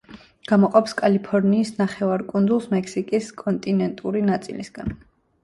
[0.51, 4.93] გამოყოფს კალიფორნიის ნახევარკუნძულს მექსიკის კონტინენტური ნაწილისაგან.